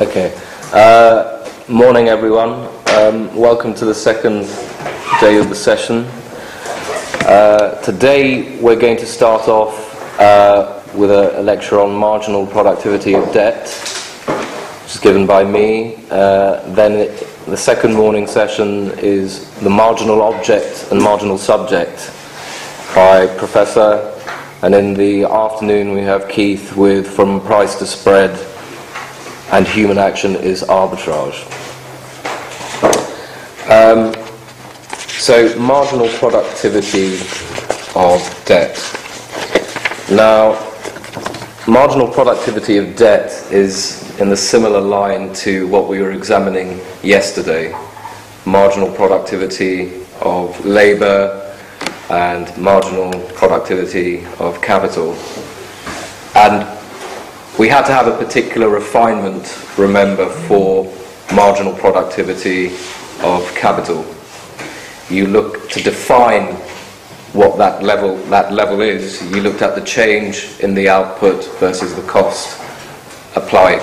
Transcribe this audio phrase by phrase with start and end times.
[0.00, 0.32] Okay.
[0.72, 2.52] Uh, morning, everyone.
[2.96, 4.44] Um, welcome to the second
[5.20, 6.06] day of the session.
[7.26, 13.14] Uh, today, we're going to start off uh, with a, a, lecture on marginal productivity
[13.14, 13.68] of debt,
[14.84, 15.96] which is given by me.
[16.10, 22.10] Uh, then, it, the second morning session is the marginal object and marginal subject
[22.94, 24.16] by Professor.
[24.62, 28.49] And in the afternoon, we have Keith with From Price to Spread
[29.52, 31.46] and human action is arbitrage.
[33.70, 34.14] Um,
[35.08, 37.14] so, marginal productivity
[37.94, 38.76] of debt.
[40.10, 40.58] Now,
[41.68, 47.74] marginal productivity of debt is in the similar line to what we were examining yesterday
[48.46, 51.54] marginal productivity of labour
[52.08, 55.12] and marginal productivity of capital.
[56.34, 56.79] And
[57.58, 60.84] we had to have a particular refinement, remember, for
[61.34, 62.66] marginal productivity
[63.22, 64.04] of capital.
[65.08, 66.54] You look to define
[67.32, 69.22] what that level, that level is.
[69.30, 72.60] You looked at the change in the output versus the cost
[73.36, 73.82] applied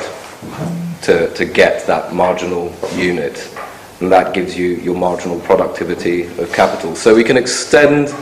[1.03, 3.53] to, to get that marginal unit.
[3.99, 6.95] And that gives you your marginal productivity of capital.
[6.95, 8.13] So we can extend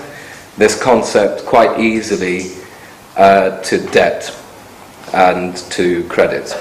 [0.57, 2.51] this concept quite easily
[3.17, 4.35] uh, to debt
[5.13, 6.53] and to credit.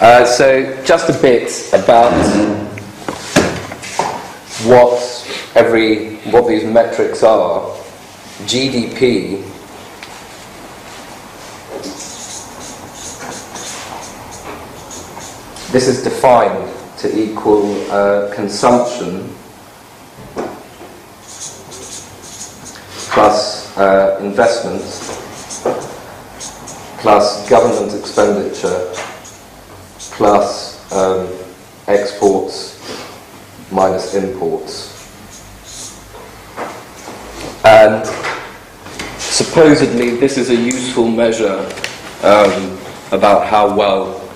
[0.00, 2.12] Uh, so, just a bit about
[4.64, 7.62] what every what these metrics are.
[8.46, 9.42] GDP.
[15.72, 19.34] This is defined to equal uh, consumption
[23.12, 25.03] plus uh, investment
[27.04, 28.90] plus government expenditure
[30.16, 31.28] plus um,
[31.86, 32.80] exports
[33.70, 34.90] minus imports.
[37.62, 38.06] And
[39.18, 41.70] supposedly this is a useful measure
[42.22, 42.78] um,
[43.12, 44.26] about how well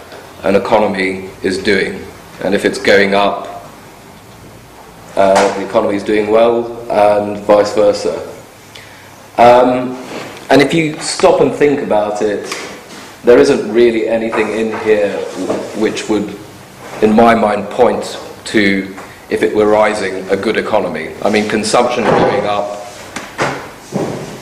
[0.43, 2.05] an economy is doing.
[2.45, 3.65] And if it's going up,
[5.17, 8.31] uh, the economy is doing well, and vice versa.
[9.39, 10.08] Um,
[10.51, 12.47] and if you stop and think about it,
[13.23, 15.13] there isn't really anything in here
[15.77, 16.35] which would,
[17.03, 18.95] in my mind, point to,
[19.29, 21.15] if it were rising, a good economy.
[21.23, 22.83] I mean, consumption going up,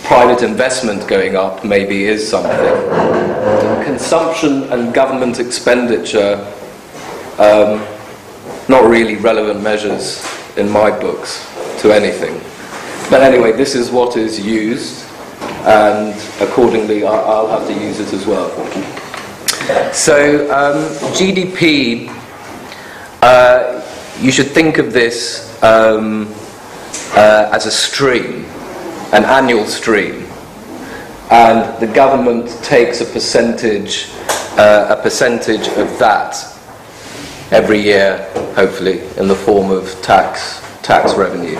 [0.05, 2.53] private investment going up maybe is something.
[3.84, 6.37] Consumption and government expenditure,
[7.39, 7.84] um,
[8.69, 10.25] not really relevant measures
[10.56, 12.41] in my books to anything.
[13.11, 15.06] But anyway, this is what is used
[15.66, 18.50] and accordingly I'll have to use it as well.
[19.93, 22.09] So, um, GDP,
[23.21, 23.82] uh,
[24.21, 26.32] you should think of this um,
[27.16, 28.44] uh, as a stream,
[29.12, 30.27] an annual stream,
[31.32, 34.09] and the government takes a percentage,
[34.56, 36.37] uh, a percentage of that
[37.50, 41.59] every year, hopefully, in the form of tax tax revenue.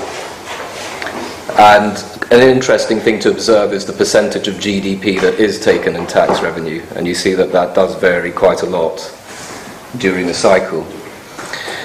[1.59, 1.97] And
[2.33, 6.43] an interesting thing to observe is the percentage of GDP that is taken in tax
[6.43, 8.99] revenue, and you see that that does vary quite a lot
[9.97, 10.85] during the cycle.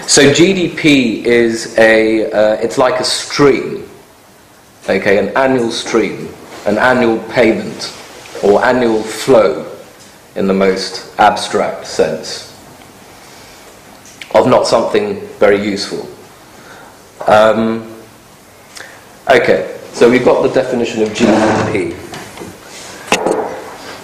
[0.08, 3.90] So GDP is a, uh, it's like a stream,
[4.90, 6.28] okay, an annual stream,
[6.66, 7.96] an annual payment,
[8.44, 9.74] or annual flow
[10.36, 12.52] in the most abstract sense
[14.36, 16.10] of not something very useful.
[17.26, 17.91] Um,
[19.32, 19.80] okay.
[19.94, 21.96] So we've got the definition of GDP.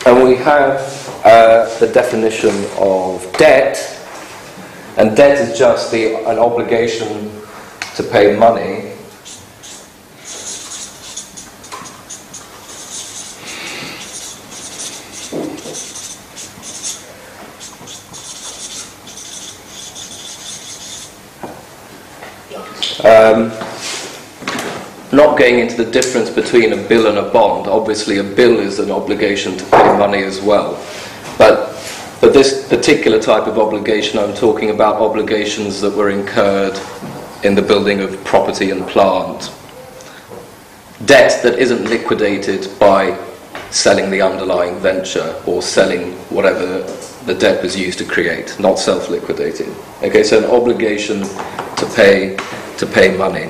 [0.06, 0.80] And we have
[1.26, 3.78] uh, the definition of debt.
[4.98, 7.32] And debt is just the, an obligation
[7.96, 8.94] to pay money.
[23.04, 23.52] Um,
[25.48, 27.68] not going into the difference between a bill and a bond.
[27.68, 30.74] Obviously, a bill is an obligation to pay money as well.
[31.38, 31.74] But,
[32.20, 36.78] but this particular type of obligation, I'm talking about obligations that were incurred
[37.44, 39.54] in the building of property and plant.
[41.06, 43.18] Debt that isn't liquidated by
[43.70, 46.82] selling the underlying venture or selling whatever
[47.26, 49.74] the debt was used to create, not self-liquidating.
[50.02, 52.38] Okay, so an obligation to pay
[52.78, 53.50] to pay money.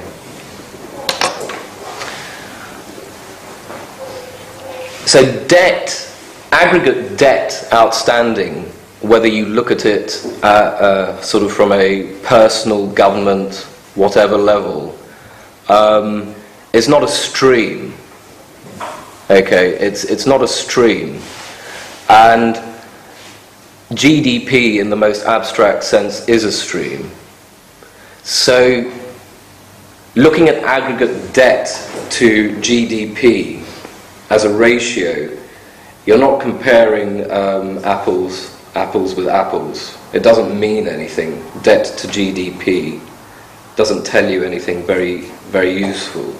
[5.07, 6.05] So, debt,
[6.51, 8.63] aggregate debt outstanding
[8.99, 13.55] whether you look at it at, uh, sort of from a personal, government,
[13.95, 14.99] whatever level,
[15.69, 16.35] um,
[16.73, 17.93] it's not a stream.
[19.29, 21.21] Okay, it's, it's not a stream.
[22.09, 22.55] And
[23.91, 27.09] GDP, in the most abstract sense, is a stream.
[28.23, 28.91] So,
[30.15, 31.67] looking at aggregate debt
[32.09, 33.56] to GDP
[34.29, 35.37] as a ratio,
[36.05, 39.97] you're not comparing um, apples apples with apples.
[40.13, 41.43] It doesn't mean anything.
[41.63, 43.01] Debt to GDP
[43.75, 45.21] doesn't tell you anything very,
[45.51, 46.33] very useful.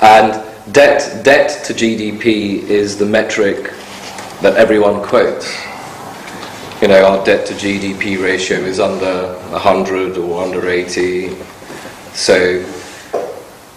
[0.00, 0.32] And
[0.72, 3.72] debt, debt to GDP is the metric
[4.42, 5.50] that everyone quotes.
[6.80, 11.36] You know, our debt to GDP ratio is under 100 or under 80.
[12.12, 12.64] So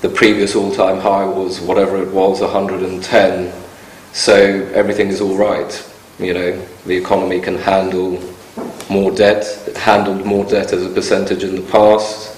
[0.02, 3.54] the previous all time high was whatever it was, 110.
[4.14, 4.34] So
[4.74, 5.90] everything is all right.
[6.20, 8.20] You know, the economy can handle
[8.90, 9.46] more debt.
[9.68, 12.36] It handled more debt as a percentage in the past.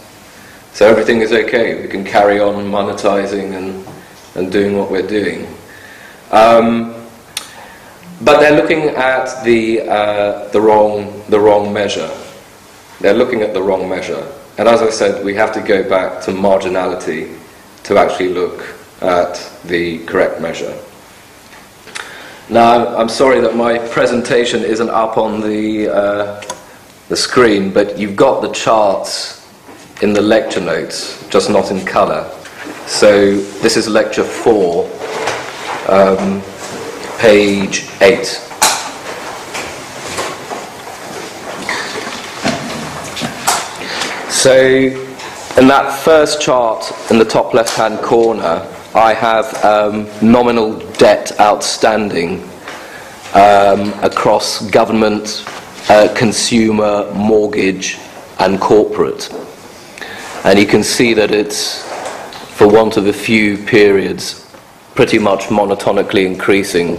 [0.74, 1.82] So everything is okay.
[1.82, 3.88] We can carry on monetizing and,
[4.36, 5.48] and doing what we're doing.
[6.32, 6.94] Um,
[8.22, 12.12] but they're looking at the, uh, the, wrong, the wrong measure.
[13.00, 14.28] They're looking at the wrong measure.
[14.58, 17.40] And as I said, we have to go back to marginality
[17.84, 20.78] to actually look at the correct measure.
[22.50, 26.42] Now, I'm sorry that my presentation isn't up on the, uh,
[27.10, 29.48] the screen, but you've got the charts
[30.02, 32.30] in the lecture notes, just not in colour.
[32.86, 34.90] So this is lecture four,
[35.88, 36.42] um,
[37.18, 38.26] page eight.
[44.30, 45.13] So
[45.58, 51.32] in that first chart in the top left hand corner, I have um, nominal debt
[51.40, 52.42] outstanding
[53.36, 55.46] um, across government,
[55.90, 58.00] uh, consumer, mortgage,
[58.40, 59.32] and corporate.
[60.44, 61.84] And you can see that it's,
[62.58, 64.52] for want of a few periods,
[64.96, 66.98] pretty much monotonically increasing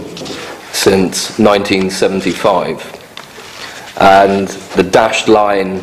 [0.71, 3.01] since 1975.
[3.99, 5.81] And the dashed line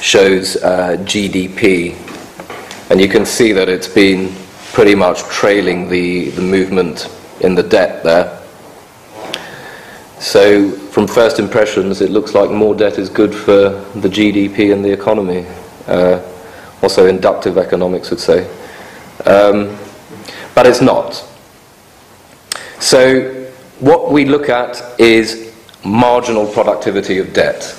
[0.00, 2.03] shows uh, GDP.
[2.94, 4.32] And you can see that it's been
[4.72, 7.10] pretty much trailing the, the movement
[7.40, 8.40] in the debt there.
[10.20, 14.84] So, from first impressions, it looks like more debt is good for the GDP and
[14.84, 15.44] the economy.
[15.88, 16.22] Uh,
[16.82, 18.48] also, inductive economics would say.
[19.26, 19.76] Um,
[20.54, 21.14] but it's not.
[22.78, 23.48] So,
[23.80, 25.52] what we look at is
[25.84, 27.74] marginal productivity of debt.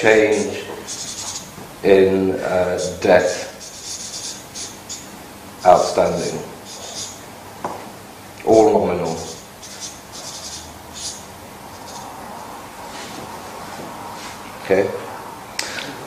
[0.00, 0.64] Change
[1.84, 3.28] in uh, debt
[5.66, 6.40] outstanding.
[8.46, 9.12] All nominal.
[14.64, 14.90] Okay.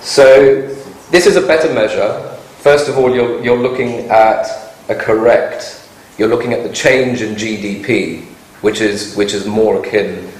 [0.01, 0.67] So
[1.11, 2.19] this is a better measure.
[2.59, 5.87] First of all, you're, you're looking at a correct,
[6.17, 8.23] you're looking at the change in GDP,
[8.61, 10.31] which is, which is more akin,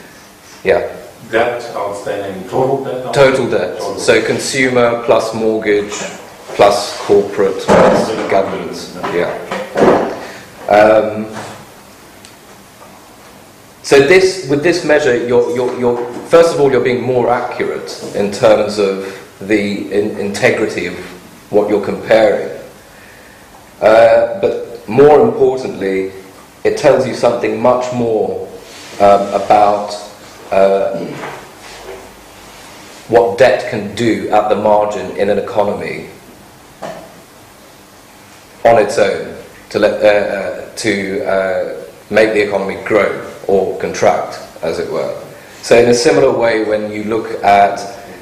[0.64, 1.03] yeah.
[1.32, 3.14] Debt outstanding, total debt?
[3.14, 3.80] Total debt.
[3.80, 4.00] Total.
[4.00, 5.94] So consumer plus mortgage
[6.56, 8.96] plus corporate plus governments.
[9.14, 9.32] Yeah.
[10.70, 11.28] Um,
[13.82, 18.02] so this, with this measure, you're, you're, you're, first of all, you're being more accurate
[18.16, 20.96] in terms of the in- integrity of
[21.52, 22.50] what you're comparing.
[23.82, 26.12] Uh, but more importantly,
[26.64, 28.48] it tells you something much more
[29.02, 29.92] um, about
[30.54, 31.06] uh,
[33.08, 36.10] what debt can do at the margin in an economy
[38.64, 39.36] on its own
[39.70, 45.20] to, let, uh, uh to uh, make the economy grow or contract, as it were.
[45.64, 47.78] So, in a similar way, when you look at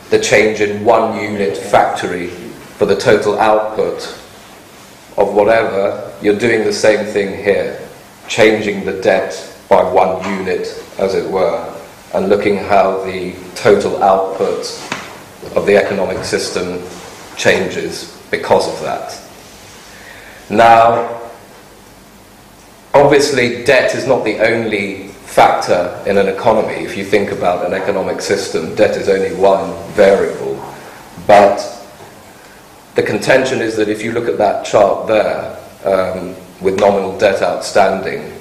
[0.10, 2.28] the change in one unit factory
[2.78, 4.02] for the total output
[5.18, 7.80] of whatever, you're doing the same thing here,
[8.28, 9.36] changing the debt
[9.70, 11.71] by one unit, as it were,
[12.14, 14.60] and looking how the total output
[15.56, 16.82] of the economic system
[17.38, 19.20] changes because of that.
[20.50, 21.22] Now,
[22.94, 26.74] obviously, debt is not the only factor in an economy.
[26.74, 30.62] If you think about an economic system, debt is only one variable.
[31.26, 31.60] But
[32.96, 37.42] the contention is that if you look at that chart there, um, with nominal debt
[37.42, 38.34] outstanding,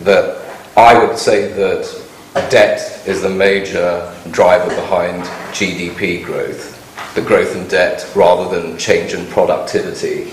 [0.00, 0.42] that
[0.76, 2.05] I would say that
[2.50, 6.74] debt is the major driver behind GDP growth.
[7.14, 10.32] The growth in debt, rather than change in productivity,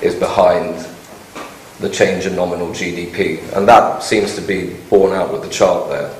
[0.00, 0.86] is behind
[1.80, 3.52] the change in nominal GDP.
[3.56, 6.14] And that seems to be borne out with the chart there.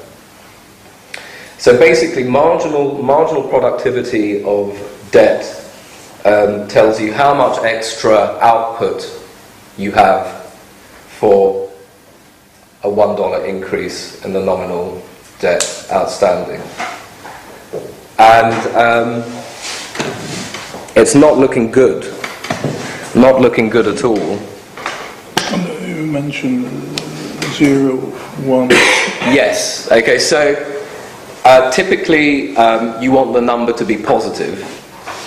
[1.58, 4.76] So basically, marginal, marginal productivity of
[5.12, 5.44] debt
[6.24, 9.10] um, tells you how much extra output
[9.78, 10.52] you have
[11.18, 11.63] for
[12.84, 15.02] a $1 increase in the nominal
[15.40, 16.60] debt outstanding.
[18.18, 19.22] And um,
[20.94, 22.04] it's not looking good.
[23.14, 24.38] Not looking good at all.
[25.80, 26.66] You mentioned
[27.54, 27.96] zero,
[28.46, 28.68] one.
[29.32, 29.90] Yes.
[29.90, 30.18] Okay.
[30.18, 30.40] So
[31.44, 34.58] uh, typically, um, you want the number to be positive.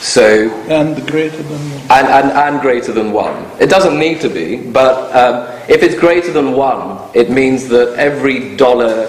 [0.02, 1.82] So And greater than one.
[1.90, 3.46] and, and, and greater than one.
[3.60, 7.96] It doesn't need to be, but um, if it's greater than one, it means that
[7.98, 9.04] every dollar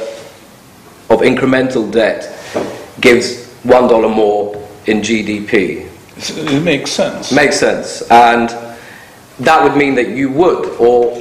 [1.11, 2.35] of incremental debt
[3.01, 4.55] gives one dollar more
[4.87, 5.89] in GDP.
[6.17, 7.31] It makes sense.
[7.33, 8.03] Makes sense.
[8.11, 8.49] And
[9.41, 11.17] that would mean that you would, or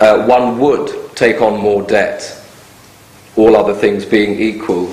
[0.00, 2.42] uh, one would, take on more debt,
[3.36, 4.86] all other things being equal,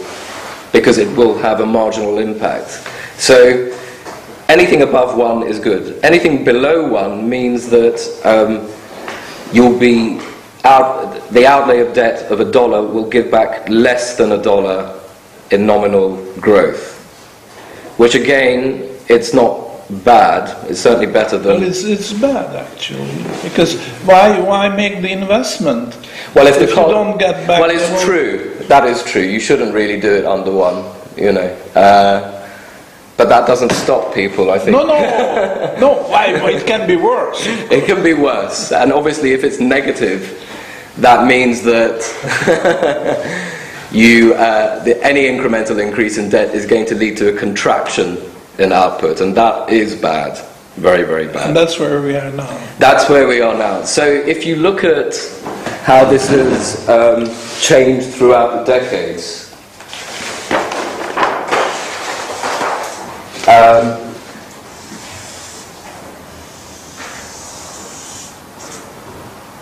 [0.71, 2.87] because it will have a marginal impact.
[3.17, 3.75] So
[4.49, 6.03] anything above one is good.
[6.03, 8.69] Anything below one means that um,
[9.53, 10.19] you'll be
[10.63, 14.99] out, the outlay of debt of a dollar will give back less than a dollar
[15.51, 17.03] in nominal growth,
[17.97, 19.69] which again, it's not
[20.05, 20.69] bad.
[20.69, 21.59] It's certainly better than.
[21.59, 25.97] Well, it's, it's bad actually, because why, why make the investment?
[26.33, 28.55] Well, if, the If you don't get back well, it's true.
[28.67, 29.23] That is true.
[29.23, 30.95] You shouldn't really do it under one.
[31.17, 31.47] You know.
[31.75, 32.40] Uh,
[33.21, 34.49] but that doesn't stop people.
[34.49, 34.71] I think.
[34.75, 37.45] No, no, no, why, it can be worse.
[37.45, 40.21] It can be worse, and obviously, if it's negative,
[40.97, 42.01] that means that
[43.91, 48.17] you uh, the, any incremental increase in debt is going to lead to a contraction
[48.57, 50.43] in output, and that is bad,
[50.77, 51.49] very, very bad.
[51.49, 52.49] And that's where we are now.
[52.79, 53.83] That's where we are now.
[53.83, 55.13] So if you look at
[55.83, 57.29] how this has um,
[57.61, 59.50] changed throughout the decades,
[63.61, 64.13] um,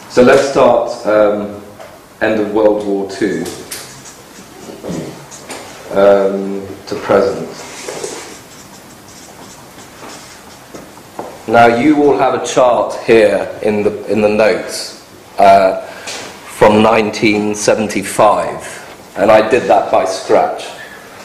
[0.10, 1.62] so let's start um,
[2.22, 3.42] end of World War II
[5.92, 7.50] um, to present.
[11.50, 15.06] Now you all have a chart here in the in the notes
[15.38, 15.82] uh,
[16.58, 20.70] from 1975, and I did that by scratch.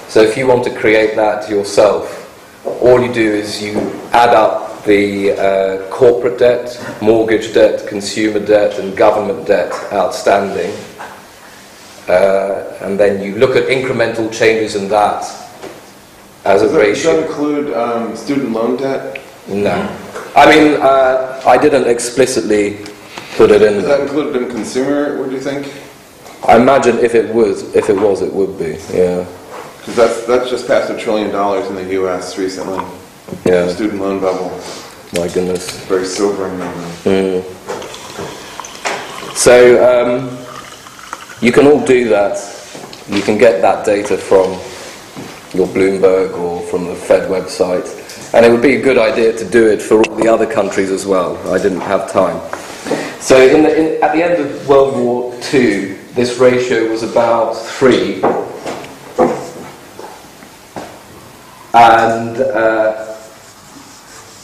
[0.08, 2.23] So if you want to create that yourself,
[2.64, 3.78] all you do is you
[4.12, 10.72] add up the uh, corporate debt, mortgage debt, consumer debt, and government debt outstanding,
[12.08, 15.22] uh, and then you look at incremental changes in that
[16.44, 19.20] as a Does that, does that include um, student loan debt?
[19.48, 19.72] No.
[20.36, 22.84] I mean, uh, I didn't explicitly
[23.36, 23.82] put it in.
[23.82, 25.72] that included in consumer, what do you think?
[26.46, 28.78] I imagine if it was, if it was, it would be.
[28.92, 29.26] Yeah.
[29.84, 32.82] Because that's, that's just past a trillion dollars in the US recently.
[33.44, 33.68] The Yeah.
[33.68, 34.50] student loan bubble.
[35.14, 35.70] My goodness.
[35.86, 36.80] Very sobering number.
[37.04, 37.44] Mm.
[39.36, 40.38] So um,
[41.42, 42.38] you can all do that.
[43.08, 44.52] You can get that data from
[45.52, 47.86] your Bloomberg or from the Fed website,
[48.32, 50.90] and it would be a good idea to do it for all the other countries
[50.90, 51.36] as well.
[51.52, 52.40] I didn't have time.
[53.20, 57.52] So in the, in, at the end of World War II, this ratio was about
[57.54, 58.20] three,
[61.74, 63.14] and uh,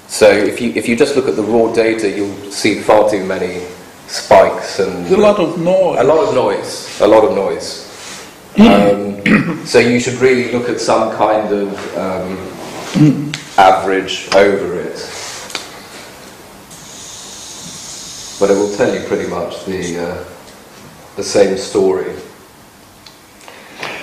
[0.08, 3.24] So if you, if you just look at the raw data, you'll see far too
[3.24, 3.66] many
[4.06, 5.98] spikes and There's a lot of noise.
[6.00, 7.00] a lot of noise.
[7.00, 7.90] A lot of noise.
[8.58, 14.83] Um, so you should really look at some kind of um, average over it.
[18.44, 20.24] But it will tell you pretty much the, uh,
[21.16, 22.14] the same story.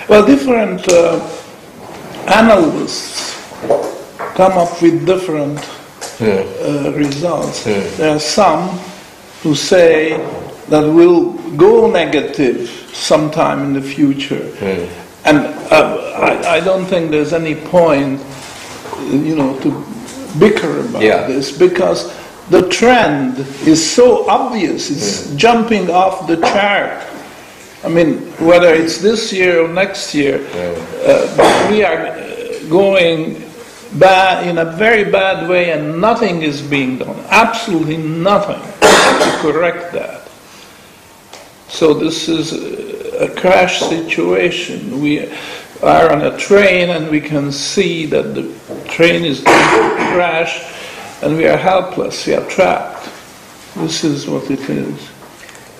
[0.10, 1.20] Well, different uh,
[2.26, 3.36] analysts
[4.34, 5.60] come up with different
[6.20, 7.66] uh, results.
[7.66, 8.70] There are some
[9.44, 10.18] who say
[10.70, 14.42] that we'll go negative sometime in the future.
[15.24, 15.38] And
[15.72, 18.20] uh, I, I don't think there's any point,
[19.02, 19.86] you know, to
[20.40, 21.28] bicker about Yeah.
[21.28, 22.12] this because
[22.50, 27.06] the trend is so obvious, it's jumping off the chart.
[27.84, 30.46] I mean, whether it's this year or next year,
[31.06, 32.18] uh, we are
[32.70, 33.44] going
[34.00, 37.20] bad in a very bad way, and nothing is being done.
[37.30, 40.28] Absolutely nothing to correct that.
[41.68, 42.54] So this is
[43.14, 45.02] a crash situation.
[45.02, 45.32] We
[45.82, 48.54] are on a train, and we can see that the
[48.88, 50.62] train is going to crash,
[51.22, 52.26] and we are helpless.
[52.26, 53.10] We are trapped.
[53.76, 55.10] This is what it is.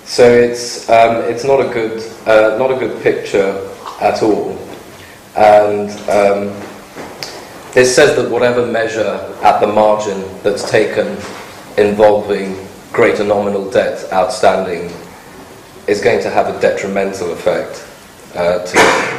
[0.04, 3.70] So it's um, it's not a good uh, not a good picture
[4.00, 4.58] at all,
[5.36, 6.48] and um,
[7.74, 11.16] it says that whatever measure at the margin that's taken
[11.78, 14.90] involving greater nominal debt outstanding
[15.86, 17.88] is going to have a detrimental effect
[18.36, 18.72] uh, to,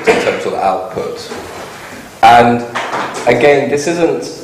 [0.06, 1.32] to total output.
[2.22, 2.62] And
[3.28, 4.43] again, this isn't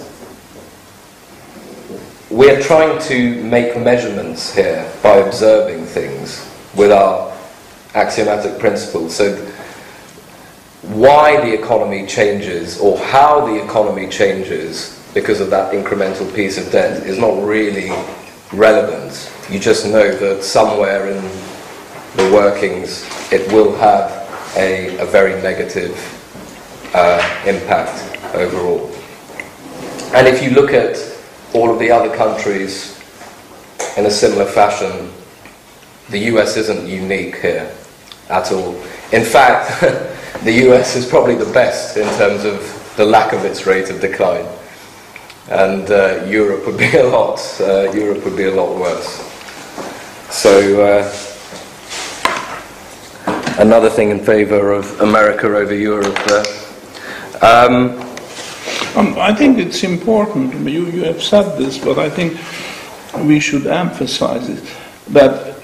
[2.30, 7.36] we're trying to make measurements here by observing things with our
[7.96, 9.16] axiomatic principles.
[9.16, 9.36] So,
[10.84, 16.72] why the economy changes or how the economy changes because of that incremental piece of
[16.72, 17.90] debt is not really
[18.54, 19.32] relevant.
[19.50, 21.22] You just know that somewhere in
[22.16, 24.12] the workings it will have
[24.56, 25.98] a, a very negative
[26.94, 28.86] uh, impact overall.
[30.14, 31.09] And if you look at
[31.54, 33.00] all of the other countries
[33.98, 35.12] in a similar fashion,
[36.10, 37.72] the US isn't unique here
[38.30, 38.76] at all.
[39.12, 39.82] In fact,
[40.44, 44.02] the US is probably the best in terms of the lack of its rate of
[44.02, 44.46] decline.
[45.50, 47.40] And uh, Europe would be a lot.
[47.60, 49.26] Uh, Europe would be a lot worse.
[50.30, 51.12] So uh,
[53.60, 56.18] another thing in favour of America over Europe.
[57.42, 58.09] Um,
[58.96, 62.34] Um, I think it's important, you, you have said this, but I think
[63.26, 64.64] we should emphasize it,
[65.10, 65.56] that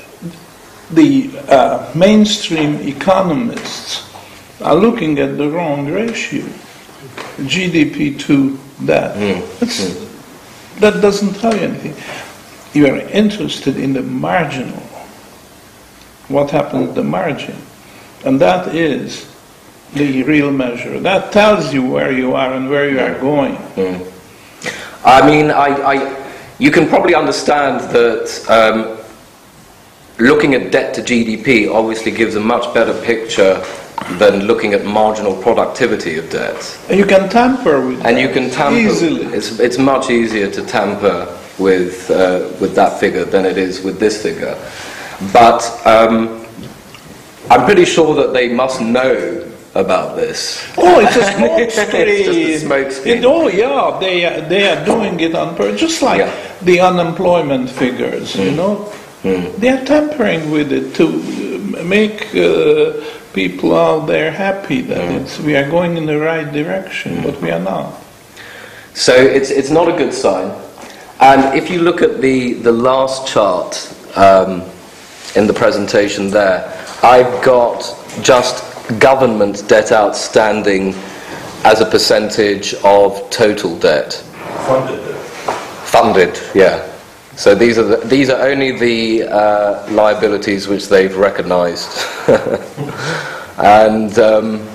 [0.91, 4.03] the uh, mainstream economists
[4.61, 6.45] are looking at the wrong ratio,
[7.39, 9.17] GDP to that.
[9.61, 10.01] It's-
[10.79, 11.95] That doesn't tell you anything.
[12.73, 14.81] You are interested in the marginal,
[16.27, 17.55] what happened at the margin,
[18.25, 19.25] and that is
[19.93, 21.00] the real measure.
[21.00, 23.58] That tells you where you are and where you are going.
[25.06, 26.26] I mean, I, I,
[26.58, 28.98] you can probably understand that um,
[30.17, 33.63] looking at debt to GDP obviously gives a much better picture
[34.17, 36.78] than looking at marginal productivity of debt.
[36.89, 38.78] And you can tamper with And you can tamper.
[38.78, 39.24] easily.
[39.26, 41.26] It's, it's much easier to tamper
[41.58, 44.58] with, uh, with that figure than it is with this figure.
[45.32, 46.45] But um,
[47.50, 50.65] I'm pretty sure that they must know about this.
[50.77, 52.07] Oh, it's a smoke screen.
[52.07, 53.17] It's just a smoke screen.
[53.17, 56.31] It- oh, yeah, they are, they are doing it on purpose, just like Yeah.
[56.31, 56.65] Mm.
[56.65, 58.35] the unemployment figures.
[58.35, 58.91] You know,
[59.23, 62.93] they are tampering with it to uh, make uh,
[63.33, 65.21] people out there happy that Mm.
[65.21, 67.93] it's, we are going in the right direction, but we are not.
[68.93, 70.51] So it's, it's not a good sign.
[71.19, 73.75] And if you look at the, the last chart
[74.15, 74.61] um,
[75.35, 76.63] in the presentation there,
[77.03, 77.83] I've got
[78.21, 78.63] just
[79.00, 80.93] government debt outstanding
[81.63, 84.13] as a percentage of total debt.
[84.67, 85.15] Funded it.
[85.86, 86.91] Funded, yeah.
[87.36, 92.06] So these are, the, these are only the uh, liabilities which they've recognised.
[93.58, 94.67] and um,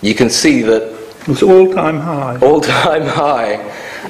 [0.00, 2.38] you can see that It's all-time high.
[2.40, 3.54] all-time high,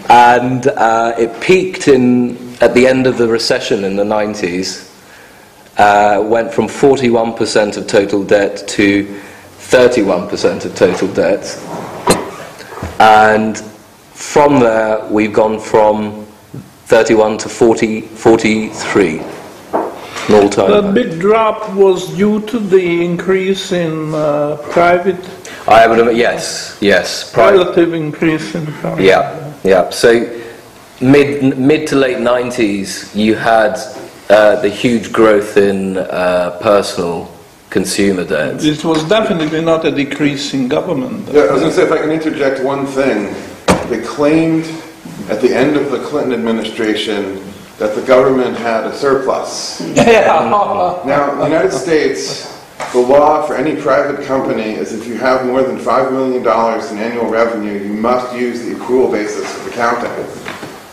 [0.09, 4.89] and uh, it peaked in at the end of the recession in the 90s.
[5.77, 9.21] Uh, went from 41% of total debt to
[9.73, 11.45] 31% of total debt,
[13.01, 13.59] and
[14.13, 16.27] from there we've gone from
[16.85, 19.25] 31 to 40, 43, an
[20.29, 25.17] That big drop was due to the increase in uh, private,
[25.67, 27.33] I would yes, yes.
[27.33, 29.03] private- relative increase in private.
[29.03, 29.89] Yeah, yeah.
[29.89, 30.39] So
[31.01, 33.79] mid mid to late nineties, you had
[34.29, 37.32] uh, the huge growth in uh, personal
[37.73, 38.63] consumer debt.
[38.63, 41.27] It was definitely not a decrease in government.
[41.33, 43.35] Yeah, I was gonna say, if I can interject one thing,
[43.89, 44.67] they claimed
[45.31, 47.43] at the end of the Clinton administration
[47.79, 49.81] that the government had a surplus.
[49.97, 50.49] Yeah.
[51.07, 52.53] Now, in the United States,
[52.93, 56.99] the law for any private company is if you have more than $5 million in
[56.99, 60.13] annual revenue, you must use the accrual basis of accounting.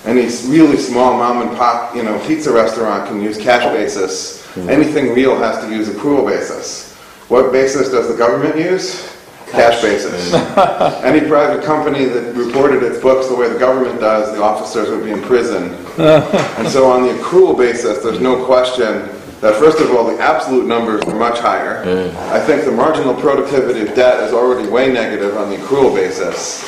[0.05, 4.38] Any s- really small mom and pop, you know, pizza restaurant can use cash basis.
[4.57, 6.93] Anything real has to use accrual basis.
[7.27, 9.15] What basis does the government use?
[9.47, 10.33] Cash basis.
[11.03, 15.03] Any private company that reported its books the way the government does, the officers would
[15.03, 15.75] be in prison.
[16.59, 19.09] And so on the accrual basis, there's no question
[19.41, 21.81] that first of all, the absolute numbers are much higher.
[22.31, 26.63] I think the marginal productivity of debt is already way negative on the accrual basis.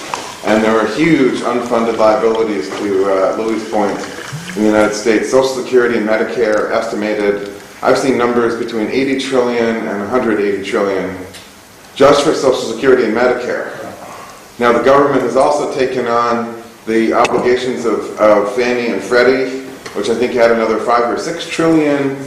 [0.46, 3.98] And there are huge unfunded liabilities to uh, Louis' point
[4.56, 5.30] in the United States.
[5.30, 11.18] Social Security and Medicare are estimated, I've seen numbers between 80 trillion and 180 trillion
[11.96, 13.78] just for Social Security and Medicare.
[14.60, 19.62] Now, the government has also taken on the obligations of, of Fannie and Freddie,
[19.96, 22.18] which I think had another five or six trillion.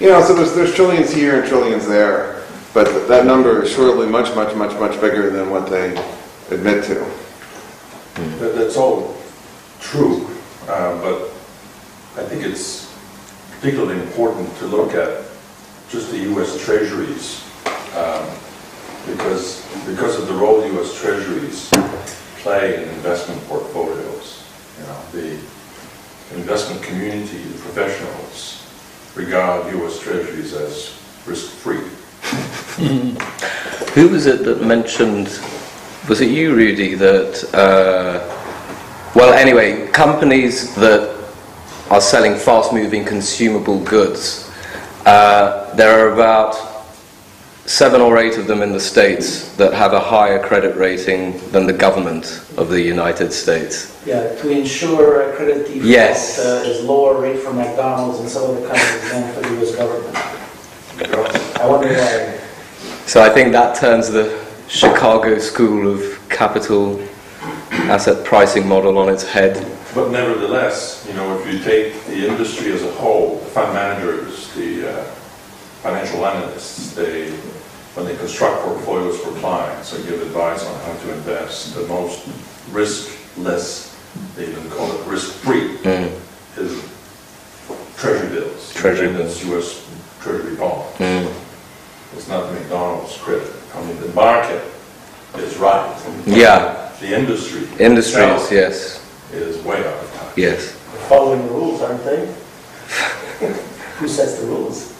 [0.00, 2.42] You know, so there's, there's trillions here and trillions there,
[2.74, 5.90] but that number is surely much, much, much, much bigger than what they
[6.50, 6.94] admit to.
[8.40, 9.16] That- That's all
[9.80, 10.26] true,
[10.68, 11.28] uh, but
[12.16, 12.91] I think it's
[13.62, 15.22] particularly important to look at
[15.88, 16.60] just the U.S.
[16.64, 17.44] Treasuries,
[17.94, 18.28] um,
[19.06, 21.00] because, because of the role U.S.
[21.00, 21.70] Treasuries
[22.42, 24.42] play in investment portfolios.
[24.80, 25.38] You know, the
[26.34, 28.66] investment community, the professionals
[29.14, 30.00] regard U.S.
[30.00, 31.78] Treasuries as risk-free.
[33.94, 35.38] Who was it that mentioned,
[36.08, 38.18] was it you, Rudy, that, uh,
[39.14, 41.21] well, anyway, companies that
[41.92, 44.50] are selling fast moving consumable goods,
[45.04, 46.56] uh, there are about
[47.66, 51.66] seven or eight of them in the States that have a higher credit rating than
[51.66, 53.94] the government of the United States.
[54.06, 56.38] Yeah, to ensure a credit default Yes.
[56.38, 61.60] uh, is lower rate for McDonald's and some other countries than for the US government.
[61.60, 62.38] I wonder why.
[63.04, 66.00] So I think that turns the Chicago School of
[66.30, 67.06] Capital
[67.92, 69.54] Asset Pricing model on its head.
[69.94, 74.52] But nevertheless, you know, if you take the industry as a whole, the fund managers,
[74.54, 75.04] the uh,
[75.82, 77.30] financial analysts, they,
[77.94, 82.26] when they construct portfolios for clients or give advice on how to invest, the most
[82.70, 83.90] riskless,
[84.36, 86.10] they even call it risk-free, Mm.
[86.56, 86.82] is
[87.98, 88.72] treasury bills.
[88.74, 89.44] Treasury bills.
[89.46, 89.86] U.S.
[90.22, 90.96] treasury bonds.
[90.98, 91.30] Mm.
[92.14, 93.50] It's not McDonald's credit.
[93.74, 94.62] I mean, the market
[95.36, 95.88] is right.
[96.26, 97.62] Yeah, The industry.
[97.78, 99.01] industries, itself yes,
[99.32, 100.36] Is way out of touch.
[100.38, 100.72] yes.
[101.08, 102.26] Following the rules, aren't they?
[103.98, 104.92] Who sets the rules?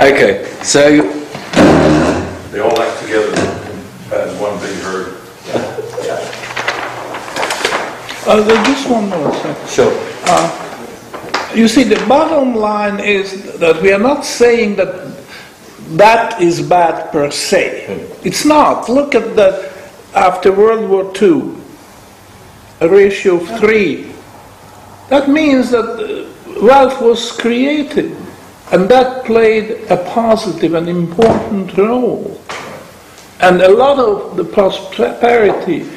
[0.00, 1.02] Okay, so
[2.50, 3.32] They all act together
[4.12, 5.16] as one big herd.
[8.26, 9.68] Uh, there's just one more second.
[9.68, 11.56] sure.
[11.56, 15.10] You see, the bottom line is that we are not saying that
[15.96, 18.06] that is bad per se.
[18.24, 18.88] It's not.
[18.88, 19.72] Look at the,
[20.14, 21.59] after World War II,
[22.80, 24.12] a ratio of three.
[25.08, 28.16] That means that uh, wealth was created,
[28.72, 32.40] and that played a positive and important role.
[33.40, 35.88] And a lot of the prosperity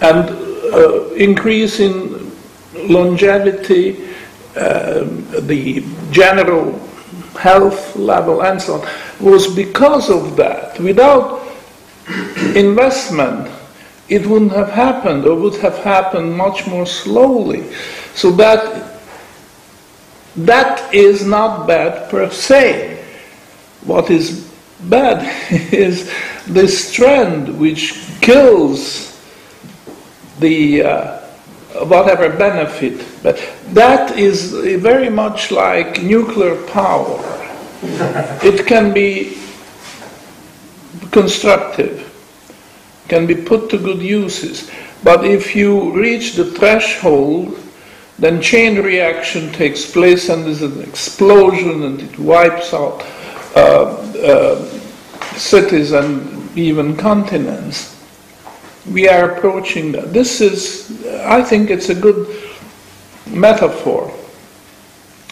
[0.00, 0.30] and
[0.72, 2.32] uh, increase in
[2.74, 4.08] longevity,
[4.56, 6.78] um, the general
[7.38, 8.88] health level, and so on,
[9.20, 10.78] was because of that.
[10.80, 11.46] Without
[12.54, 13.48] investment,
[14.12, 17.72] it wouldn't have happened, or would have happened much more slowly.
[18.14, 19.00] So that
[20.36, 23.02] that is not bad per se.
[23.84, 25.18] What is bad
[25.72, 26.12] is
[26.46, 29.12] this trend which kills
[30.40, 31.18] the uh,
[31.84, 33.06] whatever benefit.
[33.22, 37.18] But that is very much like nuclear power.
[38.42, 39.38] It can be
[41.10, 42.11] constructive,
[43.12, 44.70] can be put to good uses.
[45.04, 47.58] But if you reach the threshold,
[48.18, 53.04] then chain reaction takes place and there's an explosion and it wipes out
[53.54, 54.64] uh, uh,
[55.36, 58.02] cities and even continents.
[58.90, 60.14] We are approaching that.
[60.14, 61.04] This is,
[61.36, 62.26] I think it's a good
[63.26, 64.10] metaphor,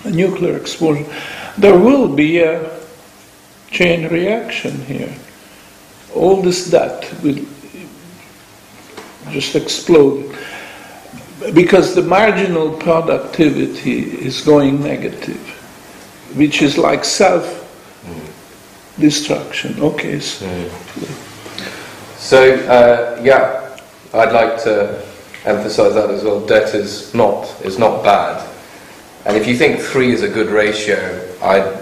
[0.04, 1.06] a nuclear explosion.
[1.56, 2.78] There will be a
[3.70, 5.14] chain reaction here.
[6.14, 7.46] All this debt will
[9.30, 10.36] just explode
[11.54, 15.40] because the marginal productivity is going negative,
[16.34, 17.56] which is like self
[18.98, 19.80] destruction.
[19.80, 20.46] Okay, so
[22.18, 23.76] So, uh, yeah,
[24.12, 25.02] I'd like to
[25.46, 26.44] emphasize that as well.
[26.46, 28.46] Debt is not, is not bad.
[29.24, 30.98] And if you think three is a good ratio,
[31.42, 31.79] I,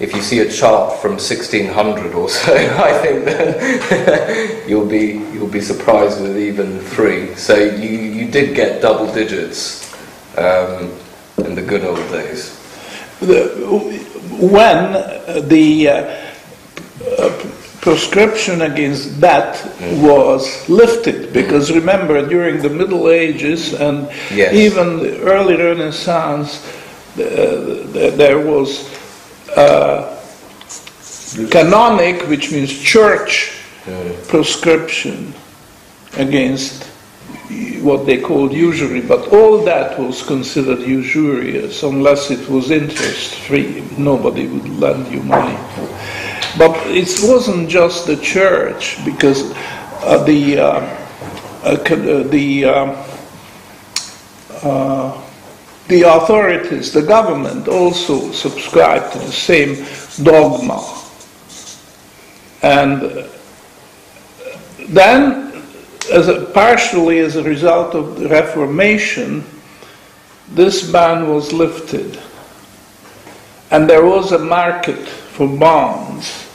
[0.00, 5.48] if you see a chart from 1600 or so, I think that you'll be, you'll
[5.48, 7.34] be surprised with even three.
[7.34, 9.92] So you, you did get double digits
[10.36, 10.92] um,
[11.38, 12.54] in the good old days.
[13.20, 14.92] when
[15.48, 16.26] the uh,
[17.18, 19.56] uh, prescription against debt
[20.00, 24.52] was lifted, because remember, during the Middle Ages and Yes.
[24.54, 26.64] even the early Renaissance,
[27.16, 27.82] uh,
[28.16, 28.88] there was
[29.56, 30.16] uh,
[31.50, 33.54] canonic, which means church
[34.28, 35.32] prescription
[36.16, 36.84] against
[37.80, 43.82] what they called usury, but all that was considered usurious unless it was interest free.
[43.96, 45.56] Nobody would lend you money.
[46.58, 49.52] But it wasn't just the church, because
[50.02, 50.80] uh, the uh,
[51.64, 52.64] uh, uh, the
[54.62, 55.22] uh,
[55.88, 59.84] the authorities, the government, also subscribed to the same
[60.22, 60.84] dogma.
[62.62, 63.28] And uh,
[64.88, 65.62] then,
[66.12, 69.44] as a, partially as a result of the Reformation,
[70.50, 72.18] this ban was lifted.
[73.70, 76.46] And there was a market for bonds.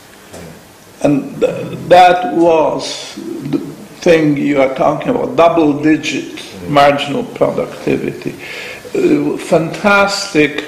[1.02, 3.14] And th- that was
[3.50, 3.58] the
[4.00, 8.34] thing you are talking about double digit marginal productivity.
[8.94, 10.64] Fantastic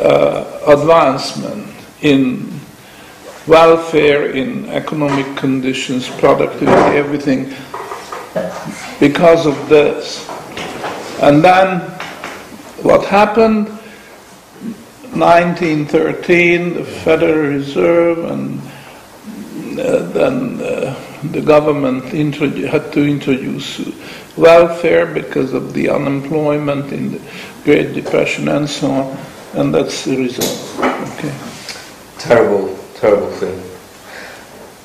[0.00, 2.60] uh, advancement in
[3.46, 7.54] welfare, in economic conditions, productivity, everything
[8.98, 10.28] because of this.
[11.20, 11.80] And then
[12.82, 13.68] what happened?
[15.12, 18.60] 1913, the Federal Reserve, and
[19.78, 23.80] uh, then uh, the government had to introduce
[24.36, 27.20] welfare because of the unemployment in the
[27.64, 29.18] Great Depression and so on,
[29.54, 30.78] and that's the result.
[31.18, 31.34] Okay.
[32.18, 33.58] Terrible, terrible thing.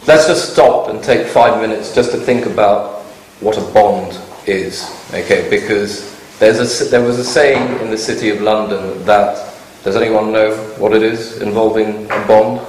[0.07, 3.01] Let's just stop and take five minutes just to think about
[3.39, 5.49] what a bond is, okay?
[5.49, 10.31] Because there's a, there was a saying in the City of London that, does anyone
[10.31, 12.61] know what it is involving a bond?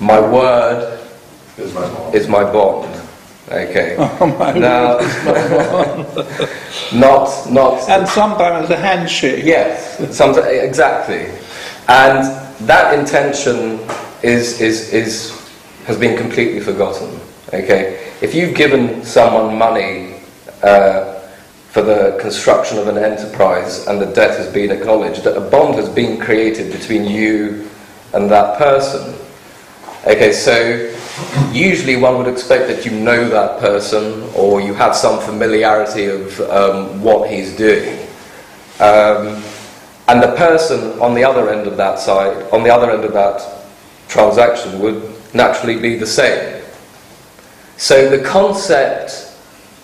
[0.00, 0.97] My word
[1.58, 2.14] Is my fault.
[2.14, 3.02] is my bond,
[3.48, 3.96] okay?
[4.20, 4.98] Oh, my Now,
[6.92, 9.44] not, not, And sometimes a handshake.
[9.44, 11.26] Yes, something, exactly.
[11.88, 12.24] And
[12.68, 13.80] that intention
[14.22, 15.50] is, is, is,
[15.86, 17.18] has been completely forgotten.
[17.48, 18.12] Okay?
[18.20, 20.20] If you've given someone money
[20.62, 21.20] uh,
[21.70, 25.74] for the construction of an enterprise and the debt has been acknowledged, that a bond
[25.76, 27.68] has been created between you
[28.12, 29.14] and that person.
[30.08, 30.90] Okay, so
[31.52, 36.40] usually one would expect that you know that person or you have some familiarity of
[36.48, 38.08] um, what he's doing.
[38.80, 39.44] Um,
[40.08, 43.12] and the person on the other end of that side, on the other end of
[43.12, 43.66] that
[44.08, 45.02] transaction, would
[45.34, 46.64] naturally be the same.
[47.76, 49.36] So the concept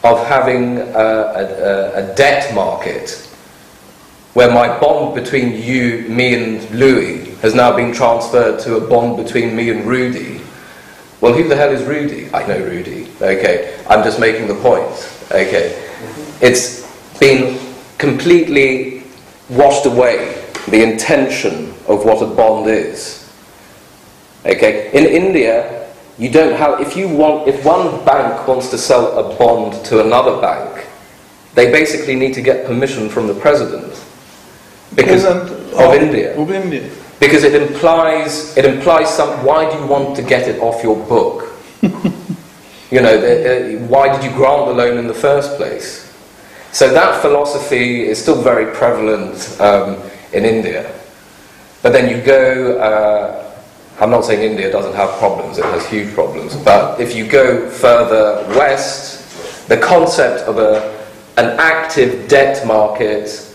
[0.05, 3.11] of having a, a, a debt market,
[4.33, 9.23] where my bond between you, me, and Louis has now been transferred to a bond
[9.23, 10.41] between me and Rudy.
[11.21, 12.33] Well, who the hell is Rudy?
[12.33, 13.07] I know Rudy.
[13.21, 14.89] Okay, I'm just making the point.
[15.27, 15.77] Okay,
[16.41, 17.61] it's been
[17.99, 19.03] completely
[19.51, 23.31] washed away the intention of what a bond is.
[24.47, 26.81] Okay, in India, you don't have.
[26.81, 30.87] If you want, if one bank wants to sell a bond to another bank,
[31.55, 33.93] they basically need to get permission from the president
[34.95, 36.91] because President of India Of India.
[37.27, 39.45] Because it implies it implies some.
[39.45, 41.53] Why do you want to get it off your book?
[41.83, 46.03] you know, the, uh, why did you grant the loan in the first place?
[46.73, 49.97] So that philosophy is still very prevalent um,
[50.33, 50.93] in India.
[51.83, 52.79] But then you go.
[52.79, 53.41] Uh,
[54.01, 56.57] I'm not saying India doesn't have problems; it has huge problems.
[56.57, 60.93] But if you go further west, the concept of a
[61.37, 63.54] an active debt market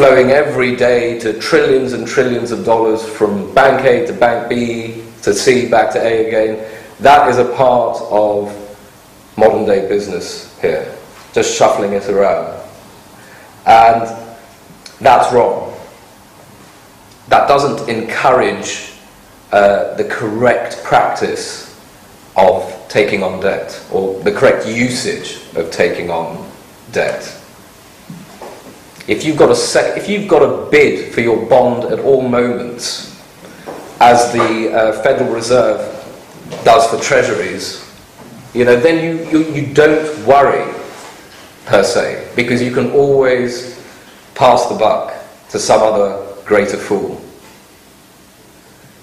[0.00, 5.04] flowing every day to trillions and trillions of dollars from bank A to bank B
[5.20, 6.66] to C back to A again.
[7.00, 8.48] That is a part of
[9.36, 10.90] modern day business here,
[11.34, 12.66] just shuffling it around.
[13.66, 14.34] And
[15.00, 15.78] that's wrong.
[17.28, 18.92] That doesn't encourage
[19.52, 21.78] uh, the correct practice
[22.38, 26.50] of taking on debt or the correct usage of taking on
[26.90, 27.39] debt.
[29.06, 32.22] If you've got a sec- if you've got a bid for your bond at all
[32.26, 33.10] moments,
[34.00, 35.80] as the uh, Federal Reserve
[36.64, 37.86] does for treasuries,
[38.54, 40.72] you know, then you, you, you don't worry
[41.66, 43.80] per se, because you can always
[44.34, 45.14] pass the buck
[45.50, 47.20] to some other greater fool.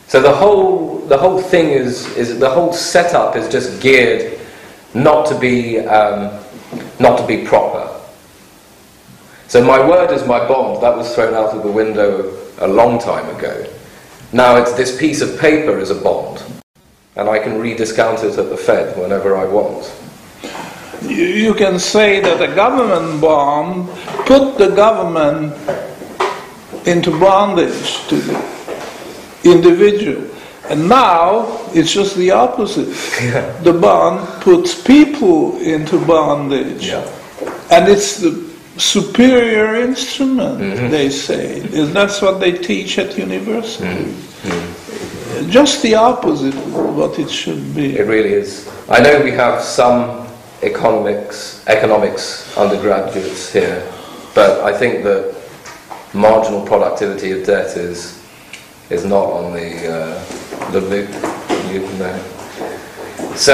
[0.07, 4.39] So the whole, the whole thing is, is, the whole setup is just geared
[4.93, 6.43] not to be, um,
[6.99, 7.96] not to be proper.
[9.47, 12.99] So my word is my bond, that was thrown out of the window a long
[12.99, 13.65] time ago.
[14.33, 16.43] Now it's this piece of paper is a bond,
[17.15, 19.93] and I can rediscount it at the Fed whenever I want.
[21.01, 23.89] You, you can say that a government bond
[24.25, 25.53] put the government
[26.85, 28.57] into bondage to the
[29.45, 30.29] individual.
[30.69, 32.87] And now it's just the opposite.
[33.63, 36.89] The bond puts people into bondage.
[36.89, 38.46] And it's the
[38.79, 40.89] superior instrument, mm-hmm.
[40.89, 41.59] they say.
[41.59, 43.85] That's what they teach at university.
[43.85, 44.49] Mm-hmm.
[44.49, 45.49] Mm-hmm.
[45.49, 47.97] Just the opposite of what it should be.
[47.97, 48.69] It really is.
[48.89, 50.27] I know we have some
[50.61, 53.87] economics, economics undergraduates here,
[54.33, 55.35] but I think that
[56.13, 58.23] marginal productivity of debt is,
[58.89, 61.09] is not on the, uh, the loop,
[61.71, 62.17] you know.
[63.35, 63.53] So